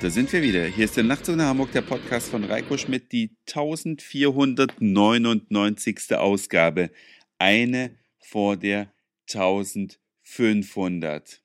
[0.00, 0.64] Da sind wir wieder.
[0.64, 6.14] Hier ist der Nachtzug nach Hamburg, der Podcast von Reiko Schmidt, die 1499.
[6.14, 6.92] Ausgabe.
[7.38, 8.92] Eine vor der
[9.28, 11.42] 1500.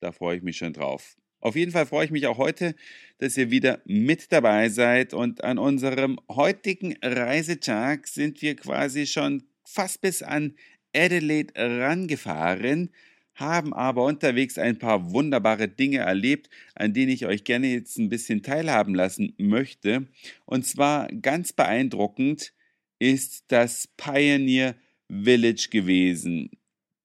[0.00, 1.18] Da freue ich mich schon drauf.
[1.40, 2.74] Auf jeden Fall freue ich mich auch heute,
[3.18, 9.42] dass ihr wieder mit dabei seid und an unserem heutigen Reisetag sind wir quasi schon
[9.66, 10.54] fast bis an
[10.96, 12.88] Adelaide rangefahren
[13.34, 18.08] haben aber unterwegs ein paar wunderbare Dinge erlebt, an denen ich euch gerne jetzt ein
[18.08, 20.08] bisschen teilhaben lassen möchte.
[20.44, 22.52] Und zwar ganz beeindruckend
[22.98, 24.74] ist das Pioneer
[25.08, 26.50] Village gewesen.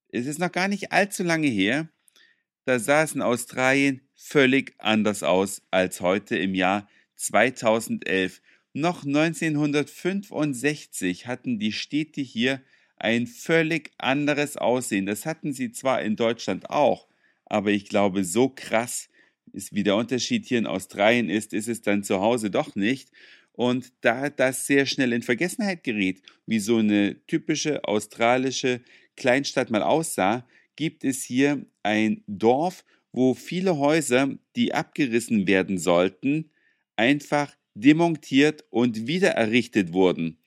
[0.10, 1.88] Es ist noch gar nicht allzu lange her.
[2.66, 2.80] Da
[3.14, 8.42] in Australien völlig anders aus als heute im Jahr 2011.
[8.74, 12.62] Noch 1965 hatten die Städte hier
[13.00, 15.06] ein völlig anderes Aussehen.
[15.06, 17.08] Das hatten sie zwar in Deutschland auch,
[17.46, 19.10] aber ich glaube, so krass
[19.54, 23.10] ist, wie der Unterschied hier in Australien ist, ist es dann zu Hause doch nicht.
[23.54, 28.82] Und da das sehr schnell in Vergessenheit geriet, wie so eine typische australische
[29.16, 36.52] Kleinstadt mal aussah, gibt es hier ein Dorf, wo viele Häuser, die abgerissen werden sollten,
[36.98, 40.38] einfach demontiert und wieder errichtet wurden.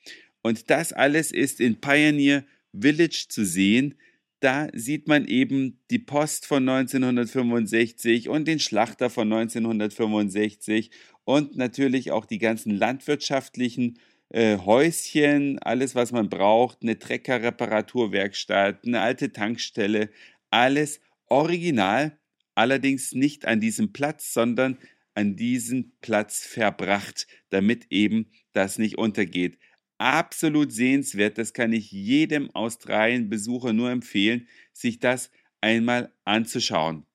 [0.41, 3.95] Und das alles ist in Pioneer Village zu sehen.
[4.39, 10.89] Da sieht man eben die Post von 1965 und den Schlachter von 1965
[11.25, 19.01] und natürlich auch die ganzen landwirtschaftlichen äh, Häuschen, alles, was man braucht, eine Trecker-Reparaturwerkstatt, eine
[19.01, 20.09] alte Tankstelle,
[20.49, 22.17] alles original,
[22.55, 24.79] allerdings nicht an diesem Platz, sondern
[25.13, 29.59] an diesen Platz verbracht, damit eben das nicht untergeht
[30.01, 31.37] absolut sehenswert.
[31.37, 35.29] Das kann ich jedem Australien-Besucher nur empfehlen, sich das
[35.61, 37.05] einmal anzuschauen.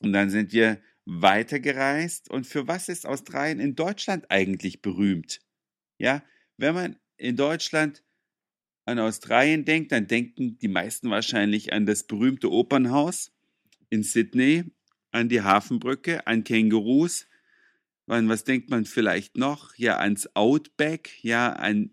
[0.00, 2.28] Und dann sind wir weitergereist.
[2.28, 5.40] Und für was ist Australien in Deutschland eigentlich berühmt?
[5.98, 6.24] Ja,
[6.56, 8.02] wenn man in Deutschland
[8.84, 13.32] an Australien denkt, dann denken die meisten wahrscheinlich an das berühmte Opernhaus
[13.90, 14.64] in Sydney,
[15.12, 17.28] an die Hafenbrücke, an Kängurus.
[18.06, 19.76] was denkt man vielleicht noch?
[19.76, 21.90] Ja, ans Outback, ja, an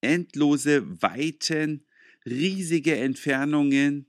[0.00, 1.84] endlose Weiten,
[2.24, 4.06] riesige Entfernungen.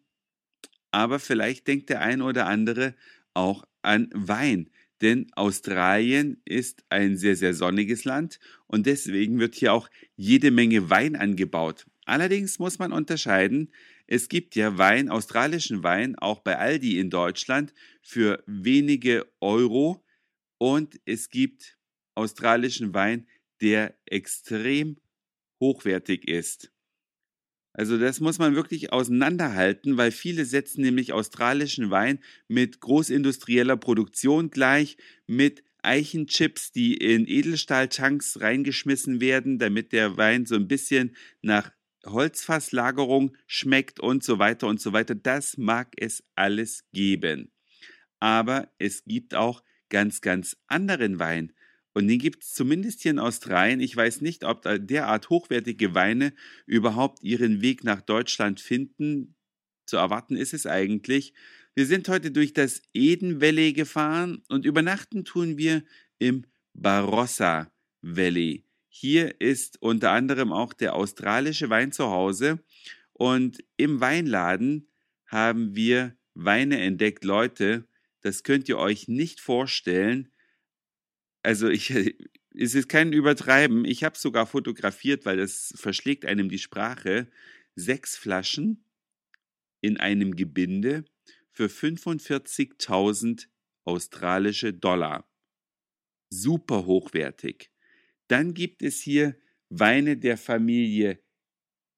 [0.91, 2.95] Aber vielleicht denkt der ein oder andere
[3.33, 4.69] auch an Wein.
[5.01, 10.89] Denn Australien ist ein sehr, sehr sonniges Land und deswegen wird hier auch jede Menge
[10.89, 11.85] Wein angebaut.
[12.05, 13.71] Allerdings muss man unterscheiden,
[14.07, 20.03] es gibt ja Wein, australischen Wein, auch bei Aldi in Deutschland für wenige Euro
[20.57, 21.77] und es gibt
[22.15, 23.27] australischen Wein,
[23.61, 24.97] der extrem
[25.59, 26.71] hochwertig ist.
[27.73, 34.49] Also das muss man wirklich auseinanderhalten, weil viele setzen nämlich australischen Wein mit großindustrieller Produktion
[34.49, 34.97] gleich,
[35.27, 41.71] mit Eichenchips, die in Edelstahltanks reingeschmissen werden, damit der Wein so ein bisschen nach
[42.05, 45.15] Holzfasslagerung schmeckt und so weiter und so weiter.
[45.15, 47.51] Das mag es alles geben.
[48.19, 51.53] Aber es gibt auch ganz, ganz anderen Wein.
[51.93, 53.79] Und den gibt es zumindest hier in Australien.
[53.79, 56.33] Ich weiß nicht, ob derart hochwertige Weine
[56.65, 59.35] überhaupt ihren Weg nach Deutschland finden.
[59.85, 61.33] Zu erwarten ist es eigentlich.
[61.75, 65.83] Wir sind heute durch das Eden Valley gefahren und übernachten tun wir
[66.19, 68.65] im Barossa Valley.
[68.87, 72.59] Hier ist unter anderem auch der australische Wein zu Hause.
[73.13, 74.87] Und im Weinladen
[75.27, 77.85] haben wir Weine entdeckt, Leute.
[78.21, 80.29] Das könnt ihr euch nicht vorstellen
[81.43, 81.91] also ich,
[82.55, 83.85] es ist kein Übertreiben.
[83.85, 87.29] Ich habe sogar fotografiert, weil das verschlägt einem die Sprache.
[87.75, 88.83] Sechs Flaschen
[89.81, 91.05] in einem Gebinde
[91.51, 93.47] für 45.000
[93.85, 95.29] australische Dollar.
[96.29, 97.71] Super hochwertig.
[98.27, 99.35] Dann gibt es hier
[99.69, 101.23] Weine der Familie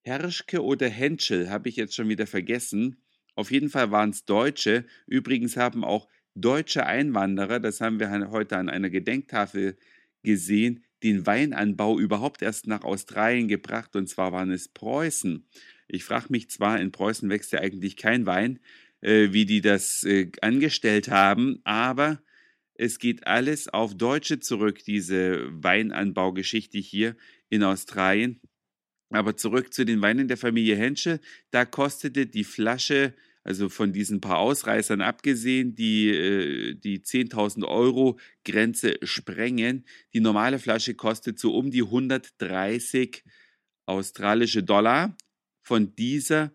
[0.03, 3.01] Herschke oder Henschel, habe ich jetzt schon wieder vergessen.
[3.35, 4.85] Auf jeden Fall waren es Deutsche.
[5.05, 9.77] Übrigens haben auch deutsche Einwanderer, das haben wir heute an einer Gedenktafel
[10.23, 15.47] gesehen, den Weinanbau überhaupt erst nach Australien gebracht, und zwar waren es Preußen.
[15.87, 18.59] Ich frage mich zwar, in Preußen wächst ja eigentlich kein Wein,
[19.01, 22.21] äh, wie die das äh, angestellt haben, aber
[22.75, 27.15] es geht alles auf Deutsche zurück, diese Weinanbaugeschichte hier
[27.49, 28.39] in Australien.
[29.09, 31.19] Aber zurück zu den Weinen der Familie Henschel,
[31.51, 33.13] da kostete die Flasche
[33.43, 39.85] also von diesen paar Ausreißern abgesehen, die äh, die 10.000 Euro Grenze sprengen.
[40.13, 43.23] Die normale Flasche kostet so um die 130
[43.85, 45.17] australische Dollar
[45.61, 46.53] von dieser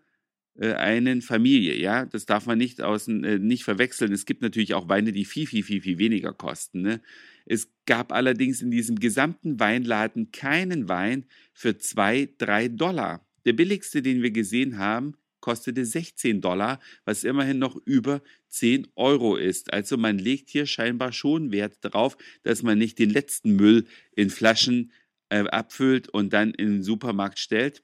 [0.55, 1.75] äh, einen Familie.
[1.75, 4.13] Ja, das darf man nicht außen äh, nicht verwechseln.
[4.13, 6.81] Es gibt natürlich auch Weine, die viel viel viel viel weniger kosten.
[6.81, 7.01] Ne?
[7.45, 13.25] Es gab allerdings in diesem gesamten Weinladen keinen Wein für zwei, drei Dollar.
[13.45, 19.35] Der billigste, den wir gesehen haben, kostete 16 Dollar, was immerhin noch über 10 Euro
[19.35, 19.73] ist.
[19.73, 23.85] Also man legt hier scheinbar schon Wert darauf, dass man nicht den letzten Müll
[24.15, 24.91] in Flaschen
[25.29, 27.83] äh, abfüllt und dann in den Supermarkt stellt.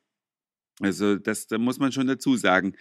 [0.80, 2.76] Also das da muss man schon dazu sagen.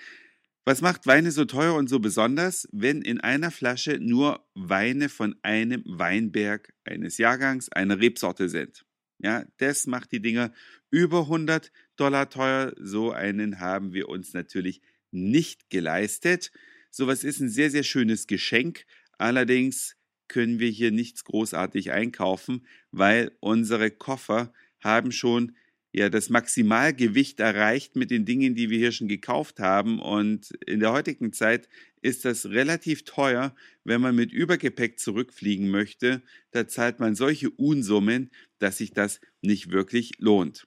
[0.65, 5.35] Was macht Weine so teuer und so besonders, wenn in einer Flasche nur Weine von
[5.43, 8.85] einem Weinberg, eines Jahrgangs, einer Rebsorte sind?
[9.23, 10.53] Ja, das macht die Dinger
[10.91, 12.75] über 100 Dollar teuer.
[12.77, 14.83] So einen haben wir uns natürlich
[15.13, 16.51] nicht geleistet.
[16.91, 18.85] Sowas ist ein sehr, sehr schönes Geschenk.
[19.19, 19.97] Allerdings
[20.27, 25.57] können wir hier nichts großartig einkaufen, weil unsere Koffer haben schon
[25.93, 30.01] ja das Maximalgewicht erreicht mit den Dingen, die wir hier schon gekauft haben.
[30.01, 31.69] Und in der heutigen Zeit
[32.03, 33.55] ist das relativ teuer,
[33.85, 36.23] wenn man mit Übergepäck zurückfliegen möchte.
[36.51, 40.67] Da zahlt man solche Unsummen, dass sich das nicht wirklich lohnt.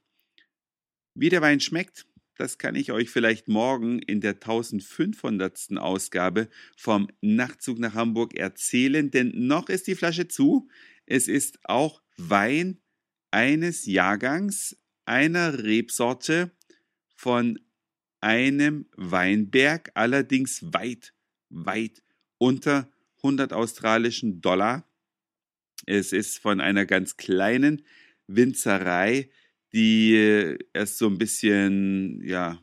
[1.14, 5.78] Wie der Wein schmeckt, das kann ich euch vielleicht morgen in der 1500.
[5.78, 10.68] Ausgabe vom Nachtzug nach Hamburg erzählen, denn noch ist die Flasche zu.
[11.06, 12.82] Es ist auch Wein
[13.32, 16.52] eines Jahrgangs, einer Rebsorte
[17.16, 17.60] von
[18.22, 21.14] einem Weinberg, allerdings weit,
[21.50, 22.02] weit
[22.38, 24.88] unter 100 australischen Dollar.
[25.86, 27.84] Es ist von einer ganz kleinen
[28.28, 29.30] Winzerei,
[29.74, 32.60] die erst so ein bisschen, ja,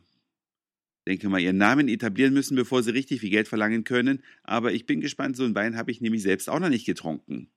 [1.07, 4.23] denke mal, ihren Namen etablieren müssen, bevor sie richtig viel Geld verlangen können.
[4.43, 7.49] Aber ich bin gespannt, so einen Wein habe ich nämlich selbst auch noch nicht getrunken.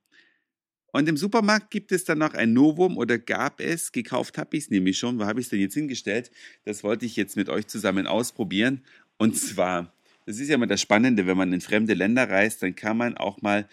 [0.93, 4.65] Und im Supermarkt gibt es dann noch ein Novum oder gab es, gekauft habe ich
[4.65, 6.31] es nämlich schon, wo habe ich es denn jetzt hingestellt?
[6.65, 8.83] Das wollte ich jetzt mit euch zusammen ausprobieren.
[9.19, 9.95] Und zwar,
[10.27, 13.17] das ist ja immer das Spannende, wenn man in fremde Länder reist, dann kann man
[13.17, 13.69] auch mal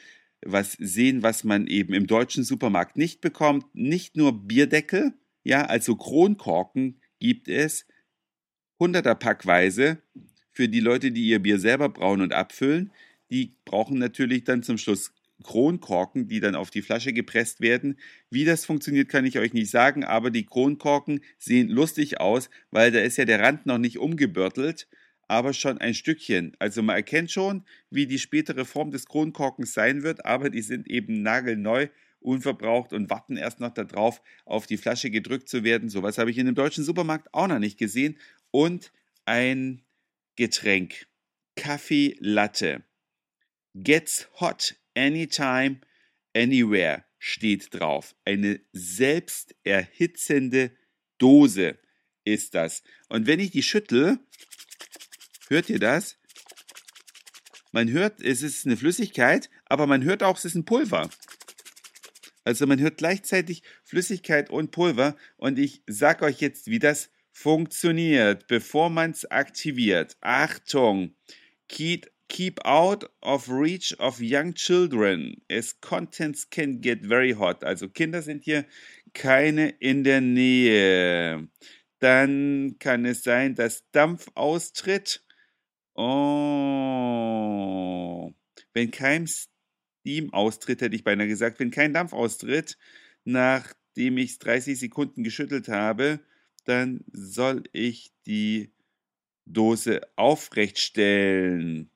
[0.46, 3.66] was sehen, was man eben im deutschen Supermarkt nicht bekommt.
[3.74, 5.14] Nicht nur Bierdeckel,
[5.44, 7.86] ja, also Kronkorken gibt es,
[8.80, 10.02] hunderter Packweise
[10.52, 12.92] für die Leute, die ihr Bier selber brauen und abfüllen.
[13.32, 15.14] Die brauchen natürlich dann zum Schluss
[15.44, 17.98] Kronkorken, die dann auf die Flasche gepresst werden.
[18.30, 22.92] Wie das funktioniert, kann ich euch nicht sagen, aber die Kronkorken sehen lustig aus, weil
[22.92, 24.88] da ist ja der Rand noch nicht umgebürtelt,
[25.28, 26.56] aber schon ein Stückchen.
[26.60, 30.88] Also man erkennt schon, wie die spätere Form des Kronkorkens sein wird, aber die sind
[30.88, 31.88] eben nagelneu,
[32.20, 35.90] unverbraucht und warten erst noch darauf, auf die Flasche gedrückt zu werden.
[35.90, 38.18] Sowas habe ich in dem deutschen Supermarkt auch noch nicht gesehen.
[38.52, 38.92] Und
[39.26, 39.82] ein
[40.36, 41.08] Getränk.
[41.56, 42.84] Kaffee Latte.
[43.76, 45.82] Gets hot Anytime,
[46.36, 48.16] Anywhere steht drauf.
[48.26, 50.72] Eine selbsterhitzende
[51.18, 51.78] Dose
[52.26, 52.84] ist das.
[53.10, 54.20] Und wenn ich die schüttel,
[55.50, 56.18] hört ihr das?
[57.72, 61.10] Man hört, es ist eine Flüssigkeit, aber man hört auch, es ist ein Pulver.
[62.44, 68.48] Also man hört gleichzeitig Flüssigkeit und Pulver und ich sage euch jetzt, wie das funktioniert,
[68.48, 70.18] bevor man es aktiviert.
[70.22, 71.16] Achtung!
[71.68, 77.64] Keep, keep out of reach of young children, as contents can get very hot.
[77.64, 78.66] Also Kinder sind hier
[79.14, 81.48] keine in der Nähe.
[82.00, 85.24] Dann kann es sein, dass Dampf austritt.
[85.96, 87.54] Oh.
[88.74, 92.78] Wenn kein Steam austritt, hätte ich beinahe gesagt, wenn kein Dampf austritt,
[93.24, 96.20] nachdem ich es 30 Sekunden geschüttelt habe,
[96.66, 98.72] dann soll ich die
[99.46, 101.90] Dose aufrecht stellen.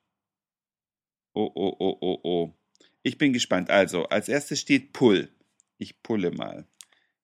[1.33, 2.53] Oh, oh, oh, oh, oh.
[3.03, 3.69] Ich bin gespannt.
[3.69, 5.29] Also, als erstes steht Pull.
[5.77, 6.67] Ich pulle mal.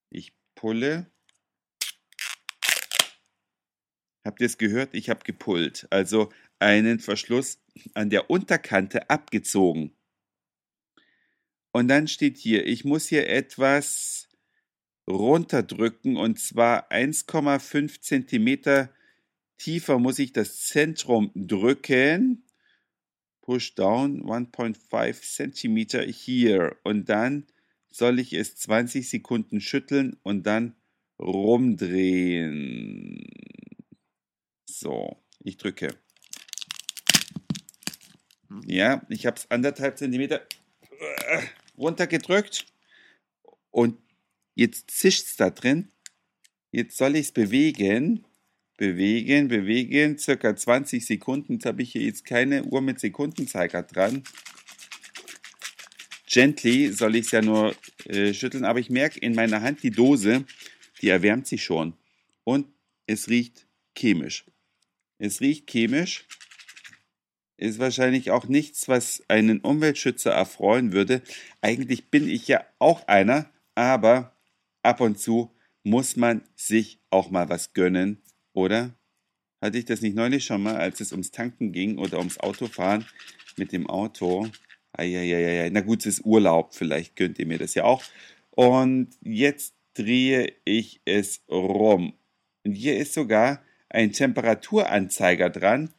[0.10, 1.08] Ich pulle.
[4.24, 4.94] Habt ihr es gehört?
[4.94, 5.88] Ich habe gepullt.
[5.90, 6.32] Also
[6.64, 7.60] einen Verschluss
[7.94, 9.96] an der Unterkante abgezogen.
[11.72, 14.30] Und dann steht hier, ich muss hier etwas
[15.10, 18.90] runterdrücken und zwar 1,5 Zentimeter
[19.58, 22.44] tiefer muss ich das Zentrum drücken
[23.44, 27.46] push down 1.5 Zentimeter hier und dann
[27.90, 30.76] soll ich es 20 Sekunden schütteln und dann
[31.20, 32.50] rumdrehen.
[34.66, 35.90] So, ich drücke.
[38.66, 40.42] Ja, ich habe es anderthalb Zentimeter
[41.78, 42.66] runtergedrückt
[43.72, 43.98] und
[44.56, 45.90] jetzt zischt es da drin.
[46.72, 48.26] Jetzt soll ich es bewegen
[48.78, 51.54] bewegen, bewegen, circa 20 Sekunden.
[51.54, 54.24] Jetzt habe ich hier jetzt keine Uhr mit Sekundenzeiger dran.
[56.28, 59.92] Gently soll ich es ja nur äh, schütteln, aber ich merke in meiner Hand die
[59.92, 60.46] Dose,
[61.02, 61.94] die erwärmt sich schon.
[62.44, 62.68] Und
[63.06, 64.46] es riecht chemisch.
[65.20, 66.26] Es riecht chemisch.
[67.64, 71.22] Ist wahrscheinlich auch nichts, was einen Umweltschützer erfreuen würde.
[71.62, 74.36] Eigentlich bin ich ja auch einer, aber
[74.82, 75.50] ab und zu
[75.84, 78.22] muss man sich auch mal was gönnen,
[78.54, 78.94] oder?
[79.62, 83.06] Hatte ich das nicht neulich schon mal, als es ums Tanken ging oder ums Autofahren
[83.56, 84.50] mit dem Auto?
[84.92, 85.70] Eieieiei.
[85.72, 88.04] Na gut, es ist Urlaub, vielleicht gönnt ihr mir das ja auch.
[88.52, 92.14] Und jetzt drehe ich es rum.
[92.66, 95.94] Und hier ist sogar ein Temperaturanzeiger dran.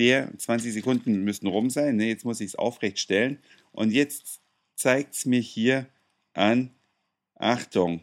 [0.00, 1.96] Der 20 Sekunden müssen rum sein.
[1.96, 2.08] Ne?
[2.08, 3.38] Jetzt muss ich es aufrecht stellen.
[3.70, 4.40] Und jetzt
[4.74, 5.90] zeigt es mir hier
[6.32, 6.70] an.
[7.34, 8.02] Achtung,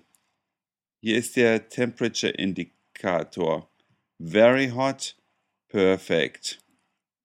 [1.01, 3.67] hier ist der Temperature Indikator.
[4.19, 5.15] Very hot,
[5.69, 6.63] perfect.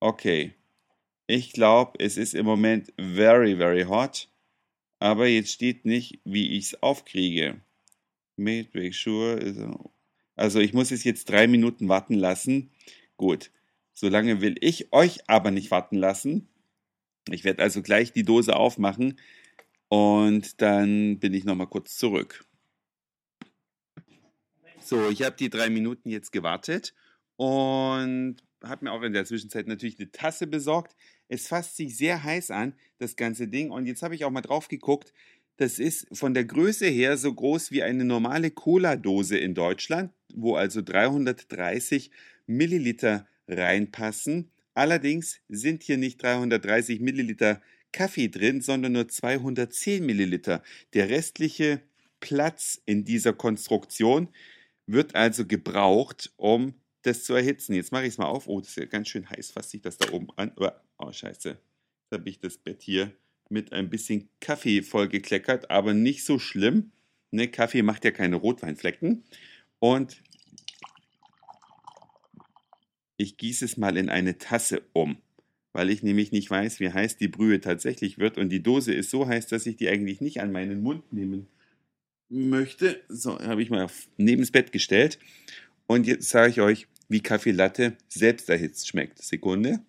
[0.00, 0.54] Okay.
[1.26, 4.30] Ich glaube, es ist im Moment very, very hot.
[5.00, 7.60] Aber jetzt steht nicht, wie ich es aufkriege.
[8.36, 9.76] Make sure.
[10.34, 12.70] Also ich muss es jetzt drei Minuten warten lassen.
[13.18, 13.50] Gut.
[13.94, 16.48] Solange will ich euch aber nicht warten lassen.
[17.30, 19.18] Ich werde also gleich die Dose aufmachen
[19.88, 22.44] und dann bin ich nochmal kurz zurück.
[24.80, 26.94] So, ich habe die drei Minuten jetzt gewartet
[27.36, 30.96] und habe mir auch in der Zwischenzeit natürlich eine Tasse besorgt.
[31.28, 33.70] Es fasst sich sehr heiß an, das ganze Ding.
[33.70, 35.12] Und jetzt habe ich auch mal drauf geguckt.
[35.56, 40.56] Das ist von der Größe her so groß wie eine normale Cola-Dose in Deutschland, wo
[40.56, 42.10] also 330
[42.46, 44.50] Milliliter reinpassen.
[44.74, 47.60] Allerdings sind hier nicht 330 Milliliter
[47.92, 50.62] Kaffee drin, sondern nur 210 Milliliter.
[50.94, 51.82] Der restliche
[52.20, 54.28] Platz in dieser Konstruktion
[54.86, 57.74] wird also gebraucht, um das zu erhitzen.
[57.74, 58.46] Jetzt mache ich es mal auf.
[58.48, 59.50] Oh, das ist ja ganz schön heiß.
[59.50, 60.52] Fasst sich das da oben an.
[60.98, 61.50] Oh, scheiße.
[61.50, 63.12] Jetzt habe ich das Bett hier
[63.48, 66.92] mit ein bisschen Kaffee vollgekleckert, aber nicht so schlimm.
[67.30, 69.24] Ne, Kaffee macht ja keine Rotweinflecken.
[69.78, 70.22] Und
[73.22, 75.16] ich gieße es mal in eine Tasse um,
[75.72, 78.36] weil ich nämlich nicht weiß, wie heiß die Brühe tatsächlich wird.
[78.36, 81.46] Und die Dose ist so heiß, dass ich die eigentlich nicht an meinen Mund nehmen
[82.28, 83.00] möchte.
[83.08, 83.86] So, habe ich mal
[84.16, 85.18] neben das Bett gestellt.
[85.86, 89.22] Und jetzt sage ich euch, wie Kaffee Latte selbst erhitzt schmeckt.
[89.22, 89.80] Sekunde.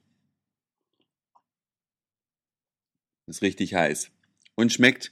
[3.26, 4.12] Ist richtig heiß.
[4.56, 5.12] Und schmeckt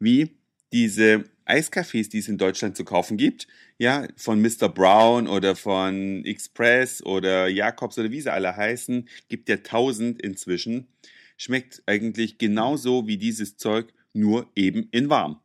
[0.00, 0.34] wie
[0.72, 3.48] diese Eiskaffees, die es in Deutschland zu kaufen gibt.
[3.78, 4.68] Ja, von Mr.
[4.68, 9.08] Brown oder von Express oder Jakobs oder wie sie alle heißen.
[9.28, 10.86] Gibt ja tausend inzwischen.
[11.36, 15.40] Schmeckt eigentlich genauso wie dieses Zeug, nur eben in warm.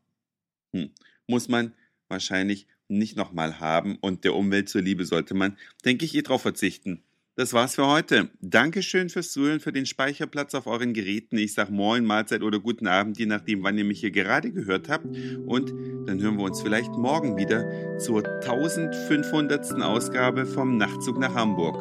[0.76, 0.92] Hm
[1.28, 1.74] muss man
[2.08, 7.04] wahrscheinlich nicht nochmal haben und der Umwelt zuliebe sollte man, denke ich, eh drauf verzichten.
[7.38, 8.30] Das war's für heute.
[8.40, 11.38] Dankeschön fürs Zuhören, für den Speicherplatz auf euren Geräten.
[11.38, 14.88] Ich sag Moin, Mahlzeit oder guten Abend, je nachdem, wann ihr mich hier gerade gehört
[14.88, 15.06] habt.
[15.06, 15.74] Und
[16.08, 19.82] dann hören wir uns vielleicht morgen wieder zur 1500.
[19.82, 21.76] Ausgabe vom Nachtzug nach Hamburg.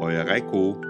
[0.00, 0.80] Euer Reiko.